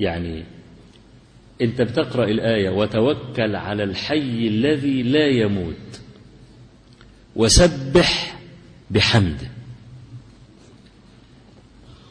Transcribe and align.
يعني 0.00 0.44
أنت 1.60 1.82
بتقرأ 1.82 2.24
الآية 2.24 2.70
وتوكل 2.70 3.56
على 3.56 3.84
الحي 3.84 4.48
الذي 4.48 5.02
لا 5.02 5.26
يموت 5.26 6.00
وسبح 7.36 8.38
بحمده 8.90 9.50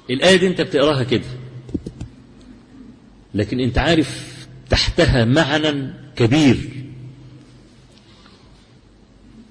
الآية 0.10 0.36
دي 0.38 0.48
أنت 0.48 0.62
بتقراها 0.62 1.04
كده. 1.04 1.24
لكن 3.34 3.60
أنت 3.60 3.78
عارف 3.78 4.38
تحتها 4.70 5.26
معنى 5.26 5.94
كبير. 6.16 6.58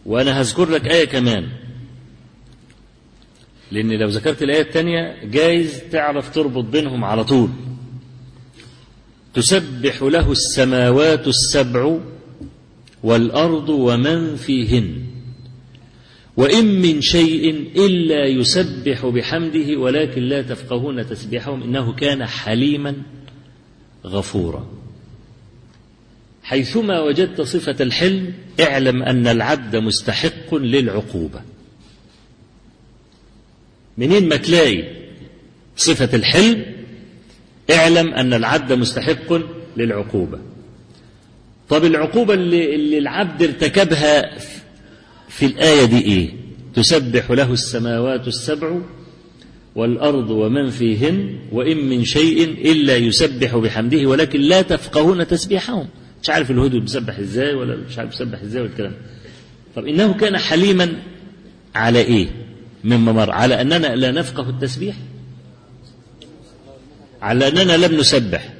وأنا 0.06 0.40
هذكر 0.40 0.70
لك 0.70 0.86
آية 0.86 1.04
كمان. 1.04 1.48
لأن 3.72 3.92
لو 3.92 4.08
ذكرت 4.08 4.42
الآية 4.42 4.62
الثانية 4.62 5.24
جايز 5.24 5.82
تعرف 5.92 6.34
تربط 6.34 6.64
بينهم 6.64 7.04
على 7.04 7.24
طول. 7.24 7.50
تسبح 9.34 10.02
له 10.02 10.32
السماوات 10.32 11.26
السبع 11.28 11.98
والأرض 13.02 13.68
ومن 13.68 14.36
فيهن. 14.36 15.04
وإن 16.36 16.80
من 16.80 17.00
شيء 17.00 17.50
إلا 17.76 18.26
يسبح 18.26 19.06
بحمده 19.06 19.78
ولكن 19.78 20.22
لا 20.22 20.42
تفقهون 20.42 21.06
تسبيحهم 21.06 21.62
إنه 21.62 21.92
كان 21.92 22.26
حليما 22.26 22.96
غفورا. 24.06 24.68
حيثما 26.42 27.00
وجدت 27.00 27.40
صفة 27.40 27.76
الحلم 27.80 28.34
اعلم 28.60 29.02
أن 29.02 29.26
العبد 29.26 29.76
مستحق 29.76 30.54
للعقوبة. 30.54 31.40
منين 33.98 34.28
ما 34.28 34.36
تلاقي 34.36 34.84
صفة 35.76 36.16
الحلم 36.16 36.73
اعلم 37.70 38.14
أن 38.14 38.34
العبد 38.34 38.72
مستحق 38.72 39.40
للعقوبة. 39.76 40.38
طب 41.68 41.84
العقوبة 41.84 42.34
اللي, 42.34 42.74
اللي 42.74 42.98
العبد 42.98 43.42
ارتكبها 43.42 44.38
في 45.28 45.46
الآية 45.46 45.84
دي 45.84 46.00
إيه؟ 46.00 46.30
تسبح 46.74 47.30
له 47.30 47.52
السماوات 47.52 48.28
السبع 48.28 48.78
والأرض 49.76 50.30
ومن 50.30 50.70
فيهن 50.70 51.38
وإن 51.52 51.76
من 51.76 52.04
شيء 52.04 52.44
إلا 52.72 52.96
يسبح 52.96 53.56
بحمده 53.56 54.06
ولكن 54.06 54.40
لا 54.40 54.62
تفقهون 54.62 55.26
تسبيحهم. 55.26 55.88
مش 56.22 56.30
عارف 56.30 56.50
الهدوء 56.50 56.80
بيسبح 56.80 57.18
إزاي 57.18 57.54
ولا 57.54 57.76
مش 57.76 57.98
عارف 57.98 58.10
بيسبح 58.10 58.40
إزاي 58.40 58.62
والكلام. 58.62 58.92
طب 59.76 59.86
إنه 59.86 60.14
كان 60.14 60.38
حليما 60.38 60.92
على 61.74 62.00
إيه؟ 62.00 62.26
مما 62.84 63.12
مر 63.12 63.30
على 63.30 63.60
أننا 63.60 63.94
لا 63.96 64.10
نفقه 64.10 64.50
التسبيح. 64.50 64.96
على 67.24 67.48
أننا 67.48 67.76
لم 67.86 68.00
نسبح. 68.00 68.52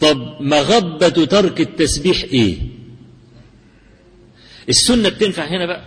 طب 0.00 0.36
مغبة 0.40 1.08
ترك 1.08 1.60
التسبيح 1.60 2.22
إيه؟ 2.22 2.56
السنة 4.68 5.08
بتنفع 5.08 5.44
هنا 5.44 5.66
بقى. 5.66 5.84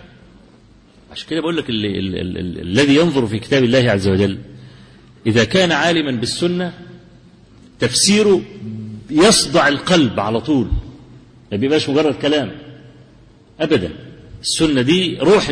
عشان 1.12 1.28
كده 1.28 1.40
بقول 1.40 1.56
لك 1.56 1.68
اللي 1.68 1.98
ال 1.98 2.16
ال 2.16 2.38
ال 2.38 2.60
الذي 2.60 2.94
ينظر 2.96 3.26
في 3.26 3.38
كتاب 3.38 3.64
الله 3.64 3.90
عز 3.90 4.08
وجل 4.08 4.38
إذا 5.26 5.44
كان 5.44 5.72
عالما 5.72 6.10
بالسنة 6.20 6.72
تفسيره 7.80 8.42
يصدع 9.10 9.68
القلب 9.68 10.20
على 10.20 10.40
طول. 10.40 10.68
ما 11.52 11.56
بيبقاش 11.56 11.88
مجرد 11.88 12.14
كلام. 12.14 12.50
أبدا. 13.60 13.90
السنة 14.42 14.82
دي 14.82 15.18
روح 15.20 15.50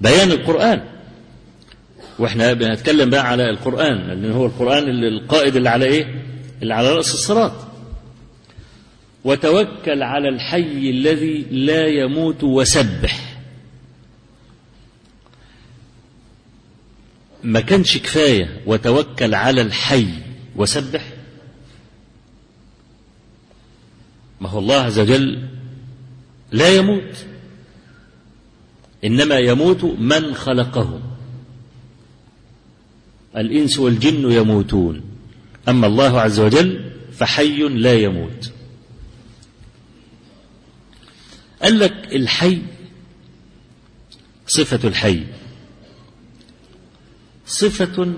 بيان 0.00 0.30
القرآن. 0.30 0.84
وإحنا 2.18 2.52
بنتكلم 2.52 3.10
بقى 3.10 3.28
على 3.28 3.50
القرآن 3.50 3.96
لأن 4.08 4.32
هو 4.32 4.46
القرآن 4.46 5.04
القائد 5.04 5.56
اللي 5.56 5.68
على 5.68 5.84
إيه؟ 5.84 6.22
اللي 6.62 6.74
على 6.74 6.92
رأس 6.92 7.14
الصراط. 7.14 7.52
وتوكل 9.24 10.02
على 10.02 10.28
الحي 10.28 10.90
الذي 10.90 11.46
لا 11.50 11.86
يموت 11.86 12.44
وسبح. 12.44 13.38
ما 17.44 17.60
كانش 17.60 17.98
كفاية 17.98 18.60
وتوكل 18.66 19.34
على 19.34 19.60
الحي 19.60 20.08
وسبح؟ 20.56 21.04
ما 24.40 24.48
هو 24.48 24.58
الله 24.58 24.80
عز 24.80 24.98
وجل 24.98 25.48
لا 26.52 26.68
يموت. 26.68 27.26
إنما 29.04 29.38
يموت 29.38 29.84
من 29.84 30.34
خلقه. 30.34 31.00
الإنس 33.36 33.78
والجن 33.78 34.32
يموتون. 34.32 35.02
أما 35.68 35.86
الله 35.86 36.20
عز 36.20 36.40
وجل 36.40 36.90
فحي 37.12 37.58
لا 37.62 37.94
يموت. 37.94 38.52
قال 41.62 41.78
لك 41.78 42.14
الحي 42.14 42.62
صفة 44.46 44.88
الحي. 44.88 45.24
صفة 47.46 48.14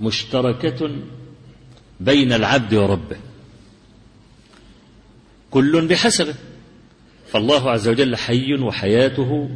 مشتركة 0.00 0.90
بين 2.00 2.32
العبد 2.32 2.74
وربه. 2.74 3.16
كل 5.50 5.86
بحسبه. 5.86 6.34
فالله 7.32 7.70
عز 7.70 7.88
وجل 7.88 8.16
حي 8.16 8.54
وحياته 8.54 9.50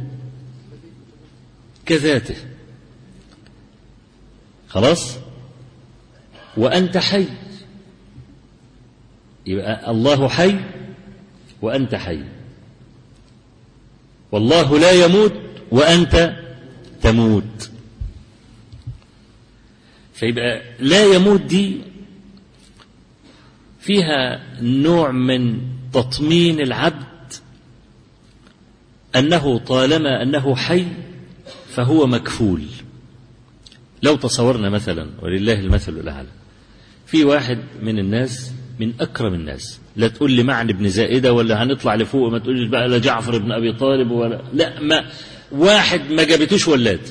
كذاته. 1.85 2.35
خلاص؟ 4.69 5.17
وأنت 6.57 6.97
حي. 6.97 7.25
يبقى 9.45 9.91
الله 9.91 10.27
حي 10.29 10.59
وأنت 11.61 11.95
حي. 11.95 12.23
والله 14.31 14.79
لا 14.79 14.91
يموت 14.91 15.33
وأنت 15.71 16.35
تموت. 17.01 17.71
فيبقى 20.13 20.61
لا 20.79 21.05
يموت 21.05 21.41
دي 21.41 21.81
فيها 23.79 24.43
نوع 24.61 25.11
من 25.11 25.61
تطمين 25.93 26.61
العبد 26.61 27.33
أنه 29.15 29.57
طالما 29.57 30.21
أنه 30.21 30.55
حي 30.55 30.85
فهو 31.75 32.07
مكفول. 32.07 32.63
لو 34.03 34.15
تصورنا 34.15 34.69
مثلا 34.69 35.09
ولله 35.21 35.59
المثل 35.59 35.93
الأعلى 35.93 36.27
في 37.05 37.23
واحد 37.23 37.59
من 37.81 37.99
الناس 37.99 38.51
من 38.79 38.93
أكرم 38.99 39.33
الناس. 39.33 39.79
لا 39.95 40.07
تقول 40.07 40.31
لي 40.31 40.43
معنى 40.43 40.71
ابن 40.71 40.89
زائدة 40.89 41.33
ولا 41.33 41.63
هنطلع 41.63 41.95
لفوق 41.95 42.27
وما 42.27 42.39
تقولش 42.39 42.67
بقى 42.67 42.87
لا 42.87 42.97
جعفر 42.97 43.37
بن 43.37 43.51
أبي 43.51 43.73
طالب 43.73 44.11
ولا 44.11 44.41
لا 44.53 44.79
ما 44.79 45.05
واحد 45.51 46.11
ما 46.11 46.23
جابتوش 46.23 46.67
ولاد. 46.67 47.01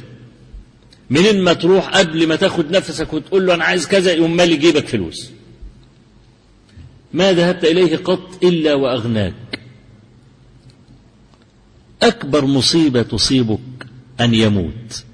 منين 1.10 1.40
ما 1.40 1.52
تروح 1.52 1.88
قبل 1.88 2.26
ما 2.28 2.36
تاخد 2.36 2.70
نفسك 2.70 3.12
وتقول 3.12 3.46
له 3.46 3.54
أنا 3.54 3.64
عايز 3.64 3.86
كذا 3.86 4.12
يقوم 4.12 4.36
مالي 4.36 4.56
جيبك 4.56 4.86
فلوس. 4.86 5.30
ما 7.12 7.32
ذهبت 7.32 7.64
إليه 7.64 7.96
قط 7.96 8.44
إلا 8.44 8.74
وأغناك. 8.74 9.60
أكبر 12.02 12.44
مصيبة 12.44 13.02
تصيبك 13.02 13.86
أن 14.20 14.34
يموت. 14.34 15.04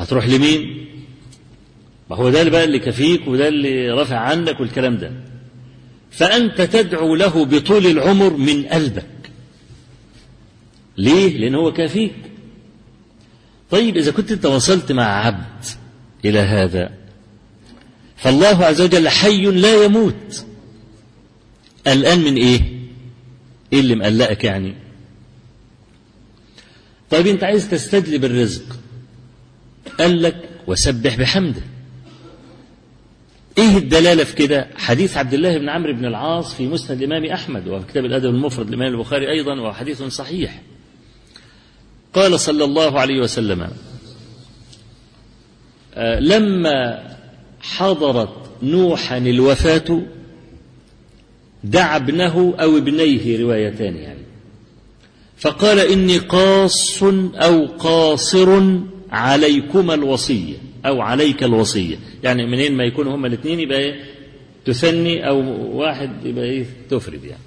هتروح 0.00 0.26
لمين؟ 0.26 0.86
ما 2.10 2.16
هو 2.16 2.30
ده 2.30 2.40
اللي 2.40 2.50
بقى 2.50 2.64
اللي 2.64 2.78
كفيك 2.78 3.28
وده 3.28 3.48
اللي 3.48 3.90
رافع 3.90 4.16
عنك 4.18 4.60
والكلام 4.60 4.96
ده. 4.98 5.12
فأنت 6.10 6.60
تدعو 6.60 7.14
له 7.14 7.44
بطول 7.44 7.86
العمر 7.86 8.36
من 8.36 8.62
قلبك. 8.66 9.06
ليه؟ 10.96 11.38
لأن 11.38 11.54
هو 11.54 11.72
كافيك. 11.72 12.14
طيب 13.70 13.96
إذا 13.96 14.12
كنت 14.12 14.32
أنت 14.32 14.46
وصلت 14.46 14.92
مع 14.92 15.04
عبد 15.26 15.64
إلى 16.24 16.38
هذا 16.38 16.90
فالله 18.16 18.64
عز 18.64 18.80
وجل 18.80 19.08
حي 19.08 19.42
لا 19.46 19.84
يموت. 19.84 20.44
الآن 21.86 22.18
من 22.20 22.36
إيه؟ 22.36 22.60
إيه 23.72 23.80
اللي 23.80 23.94
مقلقك 23.94 24.44
يعني؟ 24.44 24.74
طيب 27.10 27.26
أنت 27.26 27.44
عايز 27.44 27.70
تستجلب 27.70 28.24
الرزق 28.24 28.62
قال 30.00 30.22
لك 30.22 30.48
وسبح 30.66 31.16
بحمده. 31.16 31.62
إيه 33.58 33.76
الدلالة 33.76 34.24
في 34.24 34.34
كده؟ 34.34 34.66
حديث 34.76 35.16
عبد 35.16 35.34
الله 35.34 35.58
بن 35.58 35.68
عمرو 35.68 35.92
بن 35.92 36.04
العاص 36.04 36.54
في 36.54 36.66
مسند 36.66 37.02
الإمام 37.02 37.24
أحمد 37.24 37.68
وفي 37.68 37.86
كتاب 37.86 38.04
الأدب 38.04 38.28
المفرد 38.28 38.68
للامام 38.68 38.94
البخاري 38.94 39.30
أيضا 39.30 39.60
وهو 39.60 39.72
حديث 39.72 40.02
صحيح. 40.02 40.62
قال 42.14 42.40
صلى 42.40 42.64
الله 42.64 43.00
عليه 43.00 43.20
وسلم 43.20 43.68
آه 45.94 46.20
لما 46.20 47.08
حضرت 47.60 48.50
نوحا 48.62 49.18
الوفاة 49.18 50.02
دعا 51.64 51.96
ابنه 51.96 52.54
أو 52.60 52.76
ابنيه 52.76 53.40
روايتان 53.42 53.96
يعني. 53.96 54.20
فقال 55.36 55.78
إني 55.78 56.18
قاص 56.18 57.02
أو 57.34 57.66
قاصر 57.66 58.78
عليكما 59.12 59.94
الوصية 59.94 60.56
أو 60.86 61.00
عليك 61.00 61.42
الوصية. 61.42 61.96
يعني 62.22 62.46
منين 62.46 62.76
ما 62.76 62.84
يكونوا 62.84 63.14
هما 63.14 63.26
الاثنين 63.26 63.60
يبقى 63.60 63.78
إيه؟ 63.78 64.00
تثني 64.64 65.28
أو 65.28 65.38
واحد 65.78 66.10
يبقى 66.24 66.44
إيه؟ 66.44 66.64
تفرد 66.90 67.24
يعني. 67.24 67.42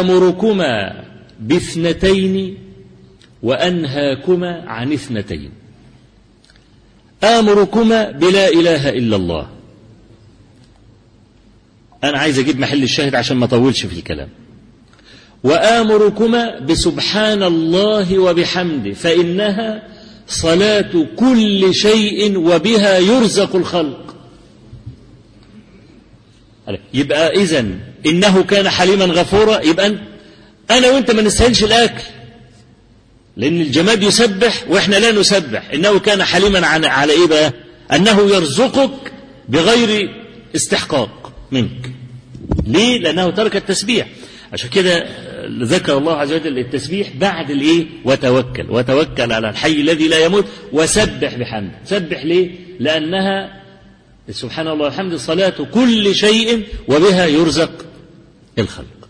آمركما 0.00 1.04
باثنتين 1.40 2.58
وأنهاكما 3.42 4.64
عن 4.66 4.92
اثنتين. 4.92 5.50
آمركما 7.24 8.10
بلا 8.10 8.48
إله 8.48 8.88
إلا 8.88 9.16
الله. 9.16 9.48
أنا 12.04 12.18
عايز 12.18 12.38
أجيب 12.38 12.58
محل 12.60 12.82
الشاهد 12.82 13.14
عشان 13.14 13.36
ما 13.36 13.44
أطولش 13.44 13.86
في 13.86 13.98
الكلام. 13.98 14.28
وآمركما 15.44 16.58
بسبحان 16.58 17.42
الله 17.42 18.18
وبحمده 18.18 18.92
فإنها 18.92 19.82
صلاة 20.28 21.06
كل 21.16 21.74
شيء 21.74 22.38
وبها 22.38 22.98
يرزق 22.98 23.56
الخلق. 23.56 24.14
يبقى 26.94 27.30
إذا 27.30 27.66
إنه 28.06 28.42
كان 28.42 28.68
حليما 28.68 29.04
غفورا 29.04 29.60
يبقى 29.60 29.86
أنا 30.70 30.90
وأنت 30.90 31.10
ما 31.10 31.22
نستاهلش 31.22 31.64
الأكل. 31.64 32.02
لأن 33.36 33.60
الجماد 33.60 34.02
يسبح 34.02 34.64
وإحنا 34.68 34.96
لا 34.96 35.12
نسبح. 35.12 35.70
إنه 35.70 35.98
كان 35.98 36.24
حليما 36.24 36.66
على 36.66 37.12
إيه 37.12 37.26
بقى؟ 37.26 37.52
أنه 37.92 38.20
يرزقك 38.20 39.12
بغير 39.48 40.10
استحقاق 40.56 41.32
منك. 41.50 41.90
ليه؟ 42.66 42.98
لأنه 42.98 43.30
ترك 43.30 43.56
التسبيح. 43.56 44.06
عشان 44.52 44.70
كده 44.70 45.06
ذكر 45.62 45.98
الله 45.98 46.12
عز 46.12 46.32
وجل 46.32 46.58
التسبيح 46.58 47.16
بعد 47.16 47.50
الإيه؟ 47.50 47.86
وتوكل. 48.04 48.70
وتوكل 48.70 49.32
على 49.32 49.50
الحي 49.50 49.80
الذي 49.80 50.08
لا 50.08 50.24
يموت 50.24 50.44
وسبح 50.72 51.34
بحمده 51.34 51.74
سبح 51.84 52.24
ليه؟ 52.24 52.50
لأنها 52.80 53.62
سبحان 54.30 54.68
الله 54.68 54.84
والحمد 54.84 55.14
صلاة 55.14 55.54
كل 55.74 56.14
شيء 56.14 56.64
وبها 56.88 57.26
يرزق 57.26 57.86
الخلق. 58.58 58.86